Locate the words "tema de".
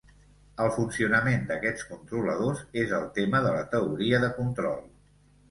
3.19-3.53